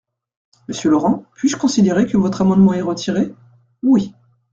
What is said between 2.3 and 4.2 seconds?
amendement est retiré? Oui.